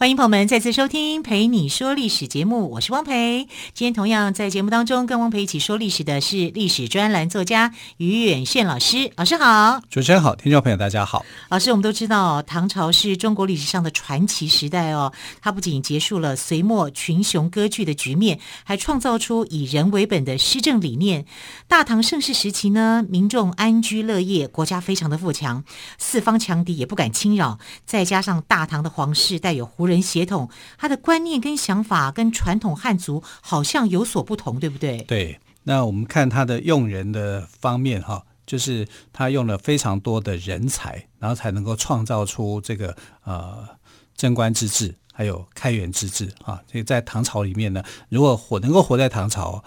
[0.00, 3.46] 欢迎朋友们再次收听《陪你说历史》节目，我是汪培。
[3.74, 9.12] 今天同样在节目当中跟汪培一起说历史的是历史专栏作家于远炫老师。
[9.16, 11.22] 老师好，主持人好，听众朋友大家好。
[11.50, 21.26] 老师，我们都知道唐朝是中国历史上的传奇时代哦，它不仅结束了隋末群雄割据的局面，还创造出以人为本的施政理念。
[21.68, 25.62] 大唐盛世时期呢，民众安居乐业，国家非常的富强，
[25.98, 27.58] 四方强敌也不敢侵扰。
[27.84, 35.02] 再加上大唐的皇室带有胡人血统，他的观念跟想法跟传统汉族好像有所不同，对不对？
[35.02, 43.68] 对，那我们看他的用人的方面哈，就是他用了非常多的人才，然后才能够创造出这个呃
[44.16, 46.62] 贞观之治，还有开元之治啊。
[46.70, 49.62] 所以在唐朝里面呢，如果活能够活在唐朝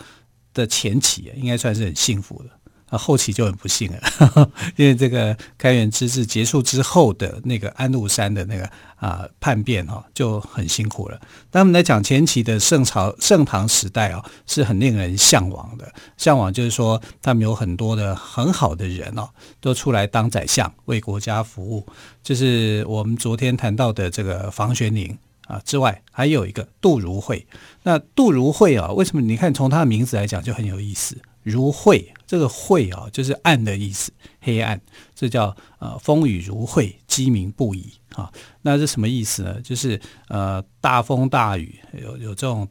[0.53, 2.49] 的前期，应该算是很幸福的。
[2.97, 11.19] 后期就很不幸了， 因为这个开元之治结束之后的那个安禄山的那个啊叛变哈，就很辛苦了。
[11.49, 15.91] 但我们来讲前期的盛朝盛唐时代啊，是很令人向往的。
[16.17, 21.85] 向往就是说，他们有很多的很好的人哦，都出来当宰相，为国家服务。
[22.21, 27.45] 就是我们昨天谈到的这个房玄龄啊之外，还有一个杜如晦。
[27.83, 29.21] 那杜如晦啊，为什么？
[29.21, 31.17] 你看从他的名字来讲就很有意思。
[31.43, 34.79] 如晦，这个晦啊，就是暗的意思，黑暗，
[35.13, 38.31] 这叫呃风雨如晦，鸡鸣不已啊。
[38.61, 39.61] 那是什么意思呢？
[39.61, 42.67] 就是呃大风大雨，有有这种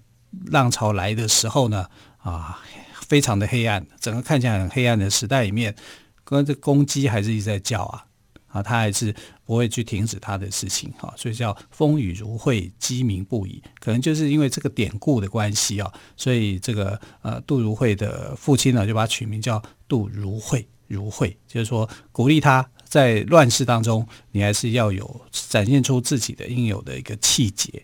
[0.47, 1.87] 浪潮来的时候呢，
[2.19, 2.61] 啊，
[3.07, 5.75] 非常的黑暗，整个看起来很黑暗的时代里面，
[6.25, 8.07] 跟这公鸡还是一直在叫啊。
[8.53, 9.13] 啊，他还是
[9.47, 13.63] 不会去停止他的事情，哈，所以叫风雨如晦，鸡鸣不已。
[13.81, 27.83] 可能就是因为这个典故的关系啊，所以这个呃杜如晦的父亲呢，就把他取名叫杜如晦，如晦，就是说鼓励他在乱世当中，你还是要有展现出自己的应有的一个气节，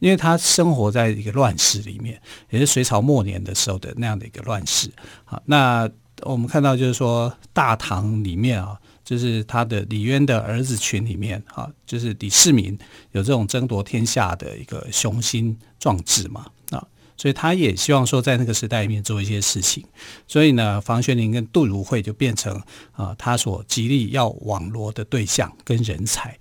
[0.00, 2.20] 因为他生活在一个乱世里面，
[2.50, 4.92] 也是隋朝末年的时候的那样的一个乱世。
[5.24, 5.90] 好，那
[6.24, 8.78] 我们看到就是说大唐里面啊。
[9.10, 12.78] 就是他的李渊的儿子群里面，哈，就是李世民
[13.10, 19.84] 有这种争夺天下的一个雄心壮志嘛，啊，所以他也希望说在那个时代里面做一些事情，
[20.28, 22.62] 所以呢，房玄龄跟杜如晦就变成
[22.92, 26.38] 啊他所极力要网罗的对象跟人才。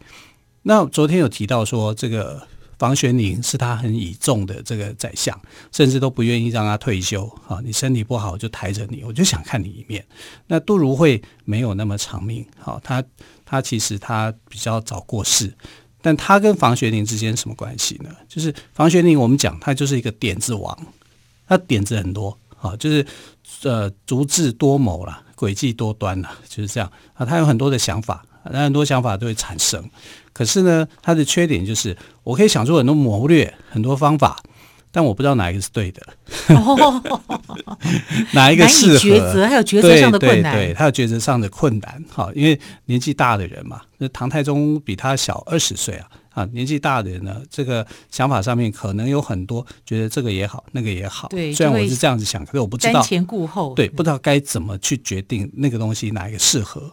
[0.62, 2.48] 那昨天有提到说这个。
[2.80, 5.38] 房玄龄是他很倚重的这个宰相，
[5.72, 7.60] 甚至都不愿意让他退休啊！
[7.62, 10.04] 你身体不好就抬着你，我就想看你一面。
[10.48, 13.04] 那杜如晦没有那么长命，好，他
[13.46, 15.54] 他其实他比较早过世，
[16.02, 18.10] 但他跟房玄龄之间什么关系呢？
[18.30, 20.78] 就是房玄龄，我们讲他就是一个点子王，
[21.46, 23.06] 他点子很多啊，就是
[23.64, 28.26] 呃足智多谋啦，诡计多端啦，就是这样啊，他有很多的想法。
[28.44, 29.84] 很多想法都会产生，
[30.34, 34.42] 可是呢，他的缺点就是我可以想出很多谋略、很多方法，
[34.92, 36.02] 但我不知道哪一个是对的，
[36.56, 37.02] 哦、
[38.34, 39.00] 哪一个适合？
[39.00, 42.04] 抉择还有抉择上的困难，对，对，对，他有抉择上的困难。
[42.10, 51.28] 好，因为年纪大的人嘛，那唐太宗比他小二十岁啊，啊，年纪大的人呢，这个想法上面可能有很多，觉得这个也好，那个也好。
[51.28, 56.92] 对，虽然我是这样子想，可是我不知道瞻前顾后，对，不知道该怎么去决定那个东西哪一个适合。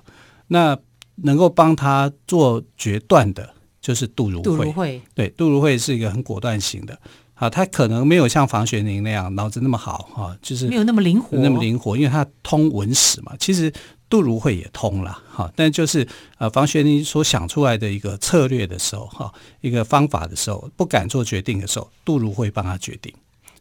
[0.48, 0.76] 那
[1.16, 4.44] 能够帮他做决断的，就是杜如晦。
[4.44, 6.98] 杜如晦对，杜如晦是一个很果断型的。
[7.38, 13.34] 好，他可能没有像房玄龄那样脑子那么好哈，就是没有那么灵活，那么灵活，因为他通文史嘛。
[13.38, 13.70] 其实
[14.08, 16.08] 杜如晦也通了哈，但就是
[16.38, 19.30] 呃，房玄龄所想出来的一个策略的时候哈，
[19.60, 23.12] 一个方法的时候，不敢做决定的时候，杜如晦帮他决定，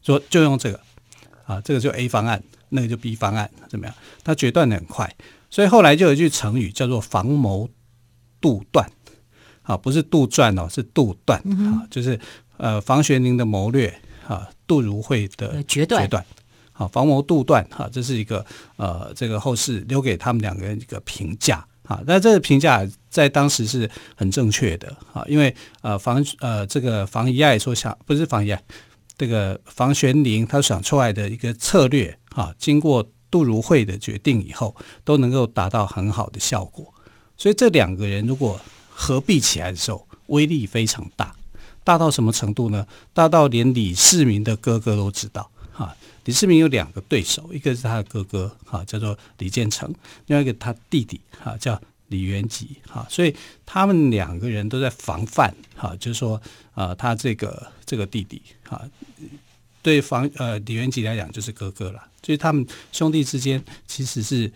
[0.01, 0.79] 说就用这个
[1.45, 3.93] 啊，这个就 A 方案，那个就 B 方案，怎么样？
[4.23, 5.13] 他决断的很快。
[5.49, 7.69] 所以后来就有一句成语叫做“房谋
[8.41, 8.89] 杜断”，
[9.63, 11.39] 啊，不是杜撰哦，是杜断。
[11.39, 12.19] 啊，就是
[12.57, 13.87] 呃房玄龄的谋略
[14.27, 16.25] 啊，杜如晦的决断，决断，
[16.73, 18.45] 好，房谋杜断哈，这是一个
[18.75, 21.65] 呃这个后世留给他们两个人一个评价。
[21.83, 24.93] 啊，那这个评价在当时是很正确的。
[25.13, 28.61] 啊，因为呃房呃这个房遗爱所想不是房遗爱，
[29.17, 33.07] 这个房玄龄他想出来的一个策略啊，经过。
[33.35, 34.73] 杜如晦的决定以后
[35.03, 36.93] 都能够达到很好的效果，
[37.35, 38.57] 所以这两个人如果
[38.89, 41.35] 合璧起来的时候，威力非常大，
[41.83, 42.87] 大到什么程度呢？
[43.13, 45.93] 大到连李世民的哥哥都知道哈。
[46.23, 49.91] 李世民有两个对手，一个是他的哥哥哈，叫做李建成；
[50.27, 51.77] 另外一个他弟弟哈，叫
[52.07, 53.05] 李元吉哈。
[53.09, 53.35] 所以
[53.65, 56.41] 他们两个人都在防范哈，就是说
[56.73, 58.81] 啊，他这个这个弟弟哈，
[59.85, 62.01] 对房呃李元吉来讲就是哥哥了。
[62.23, 64.51] 所以他们兄弟之间其实是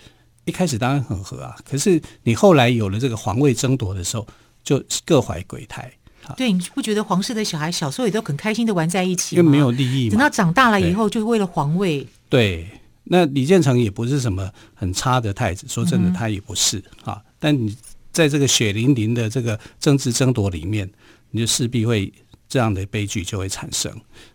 [0.46, 4.26] 一开始当然很和啊，可是你后来有了这个皇位争夺的时候，
[4.64, 5.88] 就各怀鬼胎。
[6.36, 9.40] 对，你不觉得皇室的小孩小时候也都很开心的玩在一起吗？
[9.40, 10.12] 因为没有利益嘛。
[10.12, 12.08] 等到长大了以后，就为了皇位。
[12.28, 12.68] 对，
[13.04, 17.22] 那李建成也不是什么很差的太子，说真的，他也不是啊、嗯。
[17.38, 17.78] 但你
[18.12, 20.90] 在这个血淋淋的这个政治争夺里面，
[21.30, 22.12] 你就势必会
[22.50, 23.90] 这样的悲剧就会产生。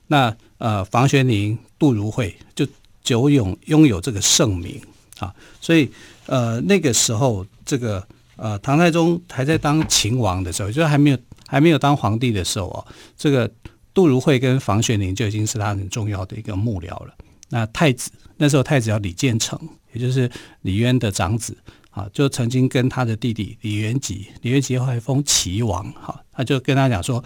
[0.07, 2.67] 那呃，房玄龄、杜如晦就
[3.03, 4.81] 久拥拥有这个盛名
[5.19, 5.91] 啊，所以
[6.25, 8.07] 呃那个时候这个
[8.37, 11.19] 呃唐太宗还在当秦王的时候，就还没有。
[11.47, 12.81] 还没有当皇帝的时候哦，
[13.19, 13.49] 这个
[13.93, 17.15] 杜如晦跟房玄龄就已经是他很重要的一个幕僚了。
[17.51, 19.57] 那太子那时候太子叫李建成，
[19.93, 20.29] 也就是
[20.63, 21.55] 李渊的长子
[21.91, 27.23] 啊，就曾经跟他的弟弟李元吉，李元吉后来封齐王哈，他就跟他讲说，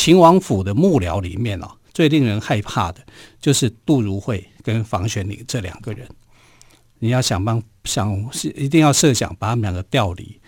[0.00, 3.02] 秦王府的幕僚里面哦，最令人害怕的
[3.38, 6.08] 就是杜如晦跟房玄龄这两个人。
[7.00, 10.40] 你要想办想是一定要设想把他们两个调离，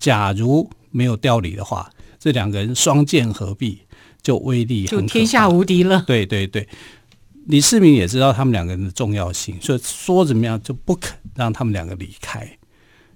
[0.00, 1.88] 假如没有调离的话。
[2.18, 3.82] 这两个人双剑合璧，
[4.20, 6.02] 就威力就天下无敌了。
[6.04, 6.68] 对对对，
[7.44, 12.58] 李世民也知道他们两个人的重要性，所以说怎么样就不肯让他们两个离开。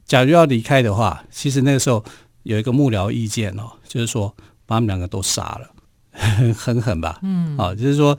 [0.05, 2.05] 假如要离开的话，其实那个时候
[2.45, 4.33] 有一个幕僚意见哦，就是说
[4.67, 5.69] 把他们两个都杀了，
[6.55, 7.19] 狠狠吧。
[7.23, 8.17] 嗯，啊，就是说，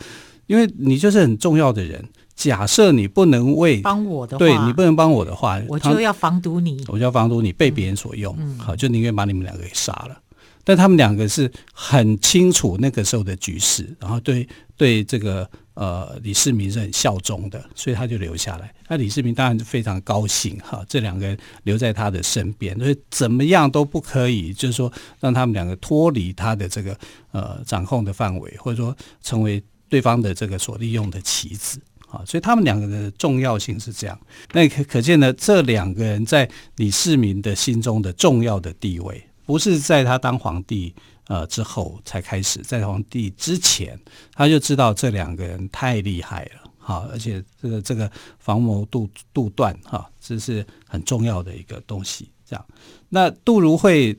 [0.47, 2.03] 因为你就是很重要的人，
[2.35, 8.35] 假设你不能为帮我的话，对你不能帮我的话，我就要防堵你，我就要防堵你被别人所用。
[8.39, 10.17] 嗯，好，就宁愿把你们两个给杀了。
[10.63, 14.47] 但他们两个是很清楚那个时候的局势，然后对
[14.77, 18.73] 对这个呃李世民是很效忠的，所以他就留下来。
[18.87, 26.97] 那李世民当然是非常高兴哈，这两个人留在他的身边，所以怎么样都不可以，就是说让他们两个脱离他的这个
[27.31, 31.79] 呃掌控的范围，或者说成为对方的这个所利用的棋子
[32.09, 32.21] 啊。
[32.25, 34.19] 所以他们两个人的重要性是这样。
[34.51, 39.23] 那可可见呢，这两个人在李世民的心中的重要的地位。
[39.43, 40.95] 不是在他当皇帝
[41.27, 43.99] 呃之后才开始，在皇帝之前
[44.33, 52.29] 他就知道这两个人太厉害了，哈，而且这个这个防谋杜杜断哈，这是很重要的一个东西。
[52.45, 52.65] 这样，
[53.09, 54.17] 那杜如晦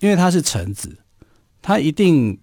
[0.00, 0.98] 因为他是臣子，
[1.62, 2.38] 他一定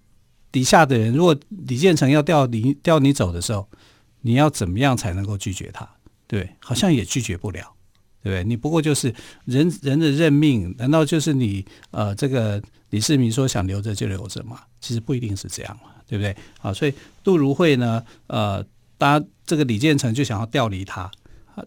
[0.50, 3.68] 底下的人，如果李建成要调你调你走的时候，
[4.22, 5.88] 你要怎么样才能够拒绝他？
[6.26, 7.74] 对，好像也拒绝不了。
[8.22, 8.44] 对不对？
[8.44, 12.60] 你不过就是人人的任命，难道就是你呃这个
[12.90, 14.60] 李世民说想留着就留着吗？
[14.80, 16.36] 其实不一定是这样嘛，对不对？
[16.58, 18.64] 好，所以杜如晦呢，呃，
[18.96, 21.10] 当这个李建成就想要调离他，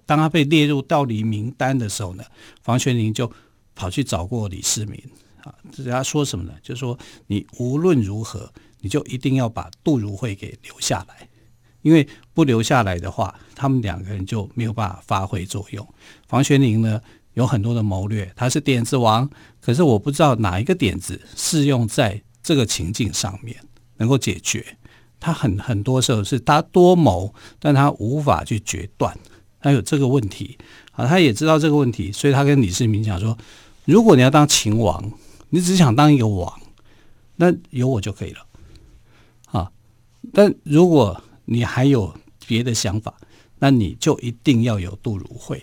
[0.06, 2.24] 当他被列入调离名单的时候呢，
[2.62, 3.32] 房玄龄就
[3.76, 5.02] 跑去找过李世民
[5.44, 6.54] 啊，这他说什么呢？
[6.62, 11.28] 就是说你无论如何，你就一定要把杜如晦给留下来。
[11.82, 15.88] 因为不留下来的话，他们两个人就没有办法发挥作用。
[16.28, 17.02] 房玄龄呢，
[17.34, 23.58] 有很多的谋略，他是点子王，可是我不知道哪一个点子适用在这个情境上面
[23.98, 24.78] 能够解决。
[25.20, 29.16] 他很很多时候是他多谋，但他无法去决断，
[29.60, 30.58] 他有这个问题
[30.94, 33.38] 啊，他也知道这个问题，所以他跟李世民讲说：
[33.86, 35.12] 如果你要当秦王，
[35.50, 36.60] 你只想当一个王，
[37.36, 38.46] 那有我就可以了
[39.52, 39.72] 啊。
[40.34, 42.16] 但如果你还有
[42.48, 43.14] 别的想法，
[43.60, 45.62] 那你就一定要有杜如晦。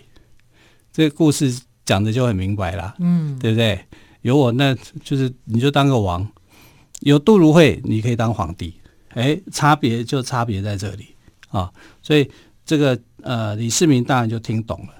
[0.93, 1.51] 这个故事
[1.83, 3.83] 讲的就很明白了，嗯，对不对？
[4.21, 6.23] 有我，那就是你就当个王；
[6.99, 8.75] 有杜如晦，你可以当皇帝。
[9.15, 11.07] 哎，差别就差别在这里
[11.49, 11.73] 啊！
[12.03, 12.29] 所以
[12.63, 14.93] 这个呃，李世民当然就听懂了，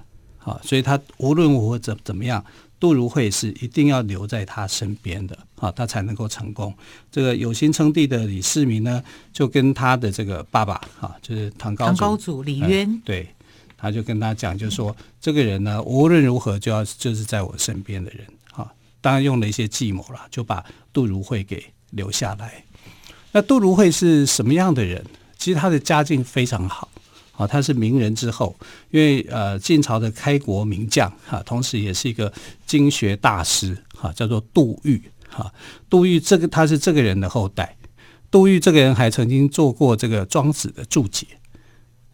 [0.52, 2.44] 啊，所以他无论如何怎怎么样。
[2.80, 6.74] 杜如晦是一定要留在他身边的啊，他才能够成功。
[7.12, 13.28] 这个有心称帝的李世民呢，就跟他的这个爸爸啊，就是唐高祖，唐高祖李渊，嗯，对，
[13.76, 18.72] 他就跟他讲，就是说这个人呢，无论如何就要就是在我身边的人啊。
[19.02, 22.64] 当然用了一些计谋了，就把杜如晦给留下来。
[23.32, 25.04] 那杜如晦是什么样的人？
[25.36, 26.88] 其实他的家境非常好。
[27.40, 28.54] 啊，他是名人之后，
[28.90, 32.30] 因为呃晋朝的开国名将哈，同时也是一个
[32.66, 35.50] 经学大师哈，叫做杜预哈。
[35.88, 37.74] 杜预这个他是这个人的后代，
[38.30, 41.26] 杜预这个人还曾经做过这个庄子的注解，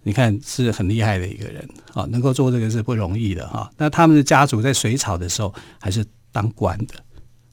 [0.05, 3.69] 你看是很厉害的一个人啊，能够做这个是不容易的哈。
[3.77, 6.95] 那他们的家族在隋朝的时候还是当官的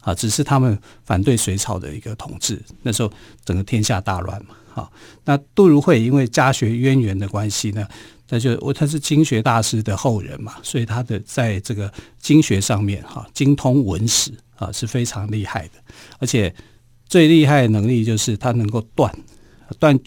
[0.01, 3.12] 啊，只是他们反对隋朝的一个统治，那时候
[3.44, 4.92] 整个天下大乱嘛哈。
[5.24, 7.88] 那杜如晦因为家学渊源的关系呢，
[8.30, 15.74] 那就我他是经学大师的后人嘛，所以他的在这个经学上面哈，精通文史啊是非常厉害的。
[16.20, 16.53] 而且
[17.08, 19.13] 最厉害的能力就是他能够断
[19.80, 20.00] 断，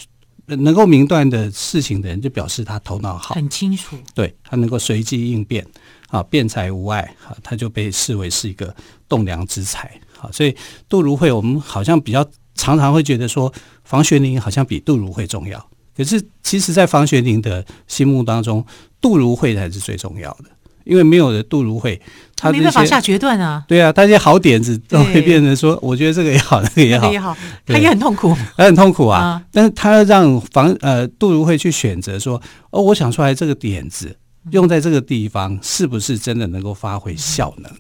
[0.46, 3.96] 能够明断的事情的人，就表示他头脑好，很清楚。
[4.14, 5.64] 对，他能够随机应变
[6.08, 8.74] 啊，辩才无碍啊，他就被视为是一个
[9.08, 9.90] 栋梁之才。
[10.16, 10.56] 好，所以
[10.88, 13.52] 杜如晦，我们好像比较常常会觉得说，
[13.84, 15.64] 房玄龄好像比杜如晦重要。
[15.96, 18.62] 可是，其实，在房玄龄的心目当中，
[19.00, 20.44] 杜如晦才是最重要的，
[20.84, 21.98] 因为没有了杜如晦，
[22.36, 23.64] 他没办法下决断啊。
[23.66, 27.36] 对啊，他一些好点子都会变成说，我觉得这个也好，那个也好，那个也好，
[27.66, 29.42] 他也很痛苦，他很痛苦啊。
[29.50, 32.38] 但是他让房呃杜如晦去选择说，
[32.70, 34.14] 哦，我想出来这个点子
[34.50, 37.72] 用在这个地方，是不是真的能够发挥效能？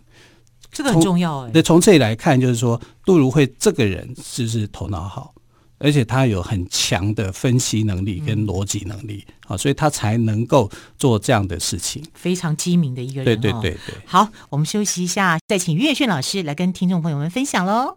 [0.76, 1.50] 这个很重要哎。
[1.54, 5.32] 那从这里来看，就是说杜如晦这个人是不是头脑好，
[5.78, 12.04] 而且他有很强的分析能力跟逻辑能力啊，所以他才能够做这样的事情。
[12.12, 13.24] 非常机敏的一个人。
[13.24, 13.94] 对对对对。
[14.04, 17.96] 好，我们休息一下，再请岳迅老师来跟听众朋友们分享喽。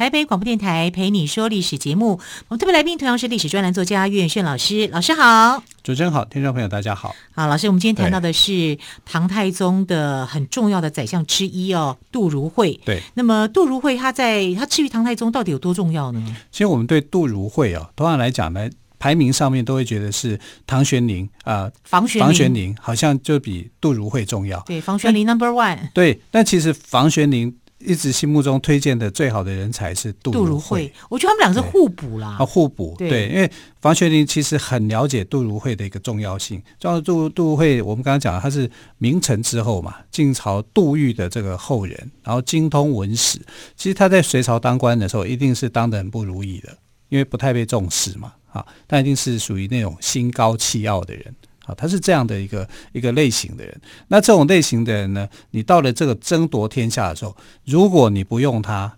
[0.00, 7.14] 台北广播电台陪你说历史节目，我们特别来宾同样是历史专栏作家岳远炫老师，老师好，主持人好，听众朋友大家好。
[7.32, 12.80] 好，老师，我们今天谈到的是唐太宗的很重要的宰相之一哦，杜如晦。
[12.82, 16.34] 对，那么杜如晦他在他至于唐太宗到底有多重要呢？
[16.50, 24.58] 其实我们对杜如晦哦，通常来讲呢，排名上面都会觉得是唐玄龄啊，呃、房玄房玄龄好像就比杜如晦重要。
[24.60, 25.90] 对，房玄龄 number one。
[25.92, 27.54] 对，但其实房玄龄。
[27.80, 32.36] 一直心目中推荐的最好的人才是杜杜如晦，我觉得他们两个是互补啦。
[32.38, 36.62] 啊，互补对，因为房玄龄其实很了解杜如晦的一个重要性。
[36.78, 43.38] 像杜杜如晦，我们刚刚讲他是明成之后嘛，晋朝杜预的这个后人，然后精通文史。
[43.76, 46.76] 其实他在隋朝当官的时候，一定是当的很不如意的，
[47.08, 48.34] 因为不太被重视嘛。
[48.52, 51.34] 啊，他一定是属于那种心高气傲的人。
[51.76, 58.96] 他是这样的一个一个类型的人，那这种类型的人呢，你到了这个争夺天下的时候，如果你不用他，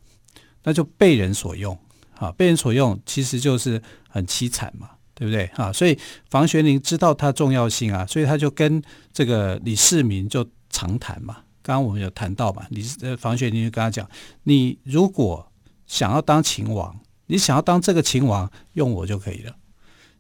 [0.64, 1.76] 那就被人所用，
[2.19, 5.45] 啊，被人所用其实就是很凄惨嘛，对不对？
[5.55, 5.99] 啊，所以
[6.31, 11.38] 房玄龄知道他重要性啊，所以他就跟这个李世民就长谈嘛。
[11.62, 14.09] 刚刚我们有谈到嘛，李呃房玄龄就跟他讲，
[14.43, 15.47] 你如果
[15.87, 19.55] 想要当秦王，你想要当这个秦王，用我就可以了。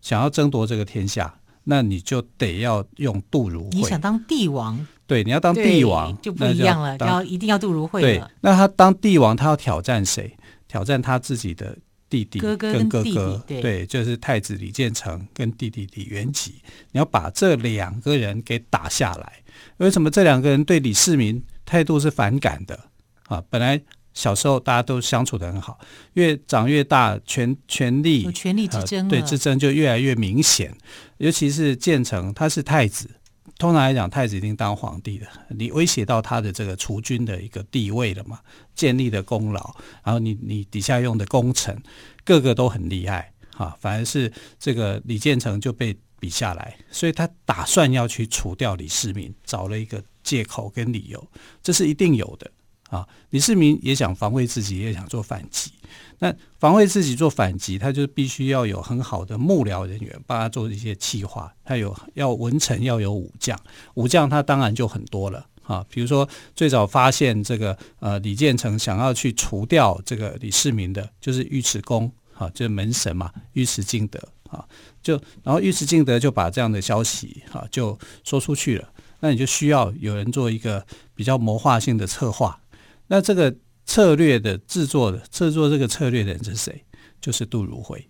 [0.00, 1.32] 想要争夺这个天下。
[1.64, 3.70] 那你就得要用杜如晦。
[3.72, 4.86] 你想当帝王？
[5.06, 8.00] 对，你要当帝王就不一样了，要一定要杜如晦。
[8.00, 10.36] 对，那他当帝王，他要挑战谁？
[10.66, 11.76] 挑战他自己的
[12.08, 16.54] 弟弟跟哥哥，哥哥对，对，就是太子李建成跟弟弟李元吉。
[16.92, 19.32] 你要把这两个人给打下来。
[19.76, 22.78] 为什么这两个人对李世民态度是反感的？
[23.26, 23.80] 啊，本来。
[24.14, 25.78] 小时候大家都相处的很好，
[26.14, 30.74] 越长越大，权权力有权力之争，呃，对之争就越来越明显。
[31.18, 33.08] 尤其是建成，他是太子，
[33.58, 38.40] 通常来讲，太子一定当皇帝的，你威胁到他的这个储君的一个地位了嘛？
[38.74, 41.80] 建立的功劳，然后你你底下用的功臣，
[42.24, 51.26] 个个都很厉害哈，反而是这个李建成就被比下来，所以他打算要去除掉李世民，找了一个借口跟理由，
[51.62, 52.50] 这是一定有的。
[52.92, 55.72] 啊，李世民也想防卫自己，也想做反击。
[56.18, 61.50] 那防卫自己做反击，他就必须要有很好的幕僚人员帮他做一些企划。
[61.64, 63.58] 他有要文臣，要有武将，
[63.94, 65.46] 武将他当然就很多了。
[65.62, 74.20] 啊，比如说最早发现这个呃李建成想要去除掉这个李世民的，就是尉迟恭，啊，就是门神嘛，尉迟敬德
[74.50, 74.62] 啊，
[75.02, 78.88] 就然后尉迟敬德就把这样的消息啊就说出去了。
[79.20, 80.84] 那你就需要有人做一个
[81.14, 82.60] 比较谋划性的策划。
[83.12, 83.54] 那这个
[83.84, 86.82] 策略的制作的制作这个策略的人是谁？
[87.20, 88.06] 就是杜如晦，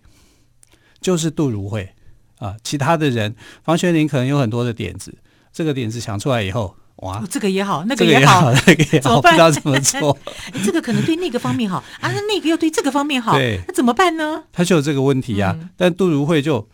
[1.00, 1.92] 就是杜如晦
[2.38, 2.54] 啊！
[2.62, 5.12] 其他的人，房玄龄可能有很多的点子，
[5.52, 10.16] 这个点子想出来以后哇，哦，这个也好，那个也好， 那个也好，不知道怎么做。
[10.64, 14.44] 这个可能对那个方面好啊，那那个又对这个方面好，对，那怎么办呢？
[14.52, 15.56] 他就有这个问题啊。
[15.60, 16.68] 嗯、但杜如晦就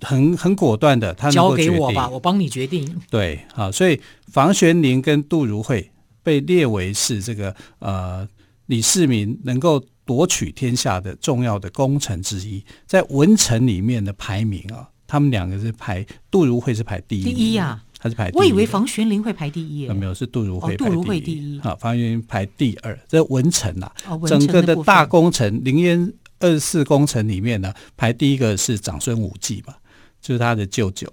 [0.00, 3.00] 很很果断的，他交给我吧，我帮你决定。
[3.08, 4.00] 对，好，所以
[4.32, 5.92] 房玄龄跟杜如晦
[6.22, 8.28] 被列为是这个呃
[8.66, 14.88] 李世民能够夺取天下的重要的功臣之一，在文臣里面的排名啊。
[15.06, 18.40] 他们两个是排，杜如晦是排第一，第一呀，他是排第一？
[18.40, 22.98] 我以为房玄龄会排第一，没有，是杜如晦，杜如晦第一，好，房玄龄排第二。
[23.06, 23.92] 这文臣呐，
[24.26, 26.10] 整个的大功臣，凌烟
[26.40, 29.74] 二十四功臣里面呢，排第一个是长孙无忌嘛，
[30.22, 31.06] 就是他的舅舅。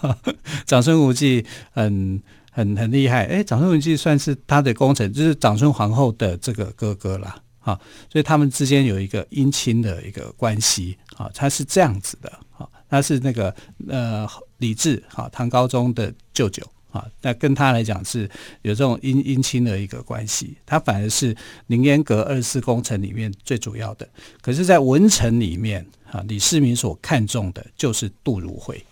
[0.64, 2.18] 长孙无忌很
[2.56, 7.36] 很很厉害，哎，长孙无忌算是他的功臣，就是长孙皇后的这个哥哥啦。
[7.60, 7.78] 啊，
[8.10, 12.66] 所以他们之间有一个姻亲的一个关系啊，他是这样子的啊。
[12.88, 13.54] 他是那个
[13.88, 18.30] 呃李治哈唐高宗的舅舅啊，那跟他来讲是
[18.62, 20.56] 有这种姻姻亲的一个关系。
[20.64, 21.36] 他反而是
[21.66, 24.08] 凌烟阁二十四功臣里面最主要的。
[24.40, 28.82] 可是，在文臣里面啊，李世民所看重的就是杜如晦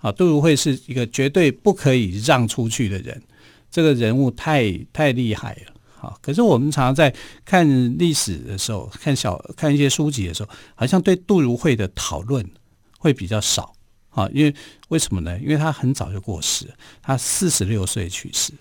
[0.00, 0.12] 啊。
[0.12, 3.22] 杜如晦是一个绝对不可以让出去的人，
[3.70, 5.72] 这个人物太太厉害了。
[5.96, 7.14] 好，可是我们常常在
[7.44, 12.48] 看历史的时候，看小看一些书籍的时候，好像对杜如晦的讨论。
[13.00, 13.72] 会比较少
[14.10, 14.52] 啊，因为
[14.88, 15.38] 为什么呢？
[15.38, 16.66] 因为他很早就过世，
[17.00, 18.52] 他四十六岁去世，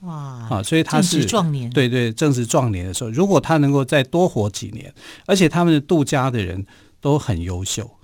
[0.00, 0.14] 哇
[0.50, 6.66] 啊，所以他是壮年，对对，正值壮年的时候，如果他能够再多活几年，而且他们的杜家的人
[7.00, 7.95] 都很优秀，哈，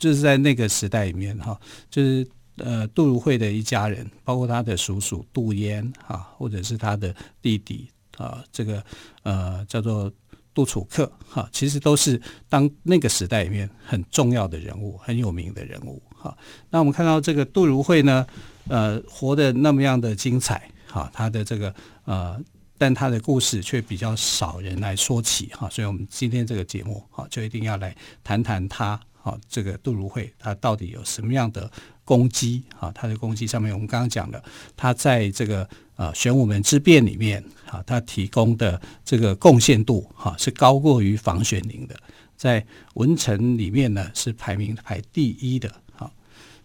[0.00, 1.56] 就是在那个时代里面哈，
[1.88, 2.26] 就是
[2.56, 8.82] 呃杜如晦的一家人，包括他的叔叔杜淹哈，或者是他的弟弟啊，这个
[9.22, 10.12] 呃叫做。
[10.52, 16.36] 杜楚客，哈，其实都是当那个时代里面很重要的人物，很有名的人物，哈。
[16.68, 18.26] 那我们看到这个杜如晦呢，
[18.66, 21.72] 呃，活得那么样的精彩，哈，他的这个
[22.04, 22.36] 呃，
[22.76, 25.70] 但他的故事却比较少人来说起，哈。
[25.70, 31.70] 所以我们今天这个节目，哈，就一定要来谈谈他，哈，这个杜如晦他到底有什么样的
[32.04, 34.42] 功绩，哈，他的功绩上面，我们刚刚讲了，
[34.76, 35.68] 他在这个。
[36.00, 41.94] 啊，玄武门之变里面，啊，他提供的这个贡献度，哈，是高过于房玄龄的，
[42.38, 42.64] 在
[42.94, 45.70] 文臣里面呢，是排名排第一的。
[45.92, 46.10] 好，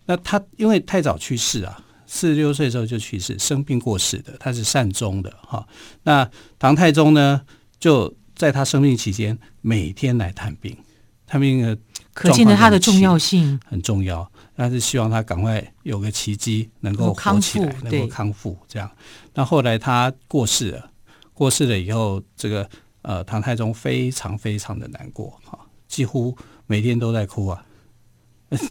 [0.06, 5.30] 那他因为太早去世啊，四十六岁的时候就去世，生病过世的，他是善终的。
[5.42, 5.68] 哈，
[6.04, 7.42] 那唐太宗呢，
[7.78, 10.78] 就在他生病期间每天来探病，
[11.28, 11.78] 探病，
[12.16, 14.32] 可见的它的重要性很重要。
[14.56, 18.58] 但是希望他赶快有个奇迹，能够活起来，能够康复。
[18.70, 18.90] 这样，
[19.34, 20.90] 那后来他过世了，
[21.34, 22.68] 过世了以后，这个
[23.02, 26.34] 呃，唐太宗非常非常的难过，哈，几乎
[26.68, 27.66] 每天都在哭啊。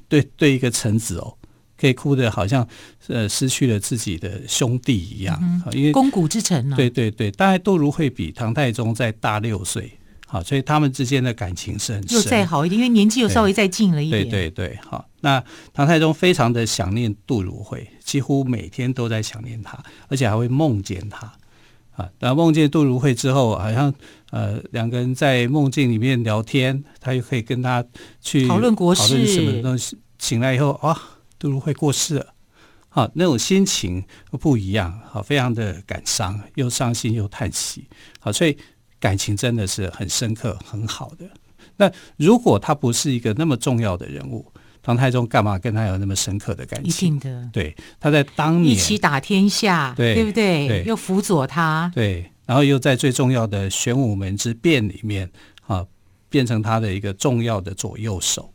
[0.09, 1.37] 对 对，一个臣子哦，
[1.77, 2.67] 可以哭的好像
[3.09, 6.77] 呃失去了自己的兄弟一样，嗯、因为肱骨之臣呢。
[6.77, 9.99] 对对对，大概杜如晦比唐太宗再大六岁。
[10.35, 14.29] 好，所以他们之间的感情是很深，又再好一点，因为年纪又稍微再近了一点。
[14.29, 15.41] 对对对，好，那
[15.73, 21.33] 唐太宗非常的想念杜如晦，几乎每天都在想念他，而且还会梦见他。
[21.93, 23.95] 啊，然后梦见杜如晦之后，好像
[24.33, 27.85] 呃两个人在梦境里面聊天，他又可以跟他
[28.21, 29.97] 去讨论国事，讨论什么东西。
[30.19, 31.01] 醒来以后，啊，
[31.39, 32.35] 杜如晦过世了，
[32.89, 34.03] 好，那种心情
[34.41, 37.87] 不一样，好，非常的感伤，又伤心又叹息。
[38.19, 38.59] 好，所以。
[39.05, 41.29] 感情真的是很深刻、很好的。
[41.77, 44.51] 那如果他不是一个那么重要的人物，
[44.83, 46.89] 唐太宗干嘛跟他有那么深刻的感情？
[46.89, 47.51] 一定的。
[47.53, 50.69] 对，他在当年一起打天下，对，对不对？
[50.69, 55.31] 对，又辅佐他，对，然后又在最重要的玄武门之变里面
[55.67, 55.85] 啊，
[56.31, 58.51] 变成他的一个重要的左右手。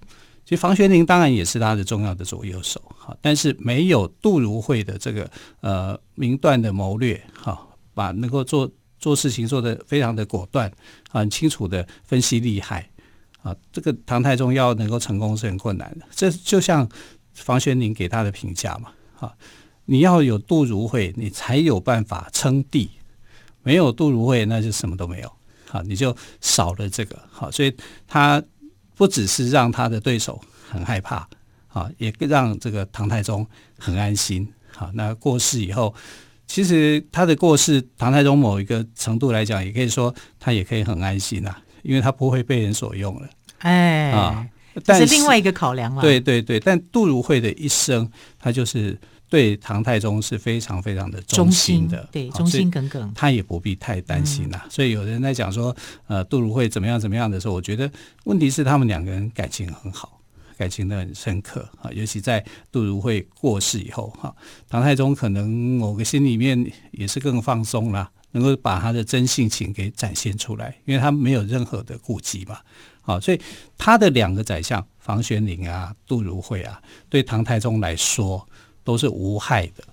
[0.45, 5.29] 其实房玄龄当然也是他的重要的左右手，哈，但是没有杜如晦的这个
[5.61, 8.67] 呃明断的谋略，哈，把能够做。
[8.99, 10.69] 做事情做得非常的果断，
[11.09, 12.89] 很清楚的分析利害
[13.41, 13.55] 啊！
[13.71, 16.05] 这个唐太宗要能够成功是很困难的。
[16.11, 16.87] 这就像
[17.33, 19.33] 房玄龄给他的评价嘛，啊，
[19.85, 22.89] 你要有杜如晦，你才有办法称帝；
[23.63, 25.31] 没有杜如晦，那就什么都没有。
[25.69, 27.17] 好，你就少了这个。
[27.31, 27.73] 好，所以
[28.05, 28.43] 他
[28.95, 31.25] 不只是让他的对手很害怕，
[31.69, 34.45] 啊，也让这个唐太宗很安心。
[34.71, 35.95] 好，那过世以后。
[36.49, 43.29] 其实他的过世，唐太宗某一个程度来讲，也可以说他也可以很安心呐，因为他不会被人所用了。
[43.59, 44.45] 哎，啊，
[44.83, 46.01] 这是另外一个考量了。
[46.01, 48.09] 对对对，但杜如晦的一生，
[48.39, 53.11] 他就是对唐太宗是非常非常的忠心的，对，忠心耿耿。
[53.13, 54.59] 他也不必太担心呐。
[54.63, 54.69] 嗯。
[54.71, 55.75] 所以有人在讲说，
[56.07, 57.89] 呃，杜如晦怎么样怎么样的时候，我觉得
[58.23, 60.18] 问题是他们两个人感情很好，
[60.59, 61.89] 感情都很深刻啊。
[61.93, 64.35] 尤其在杜如晦过世以后哈，
[64.67, 72.59] 唐太宗可能某个心里面也是更放松了，能够把他的真性情给展现出来，因为他没有任何的顾忌嘛。
[73.01, 73.39] 好，所以
[73.77, 78.45] 他的两个宰相房玄龄啊、杜如晦啊，对唐太宗来说
[78.83, 79.83] 都是无害的。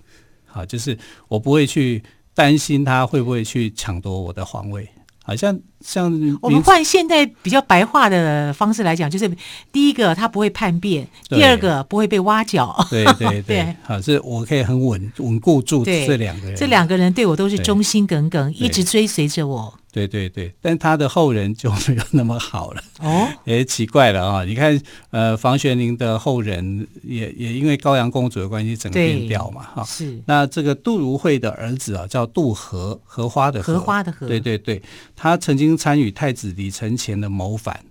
[0.45, 0.99] 好，就是
[1.29, 2.03] 我不会去
[2.35, 4.87] 担心他会不会去抢夺我的皇位。
[5.27, 9.29] 好像像我们换现代比较白话的方式来讲，就是
[9.73, 12.75] 第一个他不会叛变，第二个不会被挖角。
[12.89, 19.75] 对对 对，好，是我可以很稳稳固住这两个人，这两个人对我都是忠心耿耿，一直追随着我。
[19.97, 24.45] 对对对，但他的后人就没有那么好了哦， 也奇怪了啊！
[24.45, 24.79] 你看，
[25.11, 29.85] 呃，房玄龄的后人也也因为高阳公主的关系整个变掉嘛，哈。
[29.85, 30.23] 是。
[30.27, 34.29] 那这个杜如晦的儿子啊，叫杜和，荷花的荷，荷花的荷。
[34.29, 34.83] 对对对，
[35.17, 37.83] 他曾经参与太子李承乾的谋反，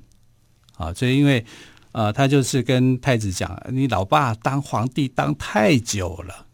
[0.78, 1.44] 啊，所以因为
[1.92, 6.45] 呃，他就是跟太子讲，你老爸当皇帝当太久了。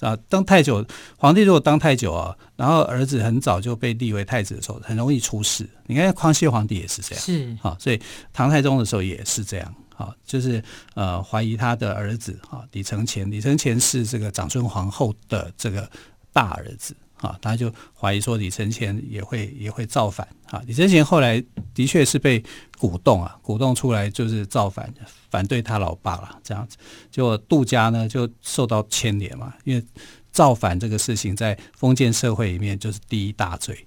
[0.00, 0.84] 啊，当太久，
[1.16, 5.68] 皇帝如果当太久啊，然后儿子很早就被立为太子的时候，很容易出事。
[5.86, 8.00] 你看康熙皇帝也是这样，是啊，所以
[8.32, 10.62] 唐太宗的时候也是这样，啊，就是
[10.94, 15.88] 呃怀疑他的儿子啊李承乾，李承乾是这个长孙皇后的这个
[16.32, 16.94] 大儿子。
[17.18, 20.62] 啊，他就怀疑说李承乾也会也会造反啊。
[20.66, 22.42] 李承乾后来的确是被
[22.78, 24.92] 鼓动啊，鼓动出来就是造反，
[25.30, 26.76] 反对他老爸了这样子。
[27.10, 29.82] 结果杜家呢就受到牵连嘛，因为
[30.30, 33.86] 造反这个事情在封建社会里面就是第一大罪。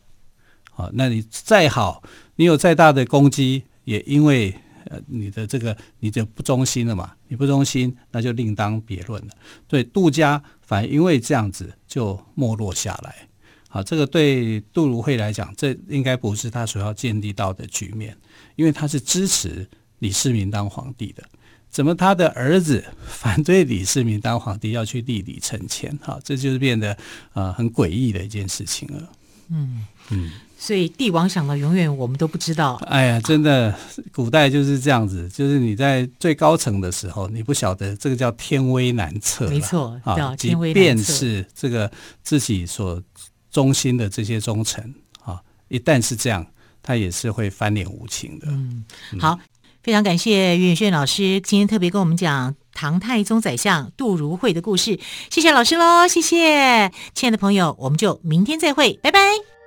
[0.75, 2.01] 啊，那你再好，
[2.35, 4.51] 你有再大的功绩，也因为
[4.85, 9.33] 呃你的这个你就不忠心了嘛，你不忠心那就另当别论了。
[9.67, 10.43] 对杜家。
[10.69, 13.27] 反而因为这样子就没落下来，
[13.69, 18.15] 好，这个对杜如晦来讲，这应该不是他所要建立到的局面，
[18.55, 21.23] 因为他是支持李世民当皇帝的，
[21.71, 25.97] 怎么他的儿子反对李世民当皇帝，要去立李承乾？
[26.03, 26.95] 哈，这就是变得
[27.33, 29.11] 呃很诡异的一件事情了。
[29.49, 30.31] 嗯嗯。
[30.61, 32.75] 所以帝王想的永远我们都不知道。
[32.87, 33.73] 哎呀，真的，
[34.13, 39.47] 古代就是这样子，就是你在最高层的时候，你不晓得这个叫天威难测。
[39.47, 41.89] 没错，啊，即便是这个
[42.21, 43.01] 自己所
[43.49, 44.93] 忠心的这些忠臣
[45.23, 46.45] 啊，一旦是这样，
[46.83, 48.47] 他也是会翻脸无情的。
[48.49, 48.83] 嗯，
[49.17, 49.39] 好，
[49.81, 59.58] 非常感谢于宇炫老师今天特别跟我们讲唐太宗宰相杜如晦的故事，谢谢老师喽，谢谢，亲爱的朋友，我们就明天再会，拜拜。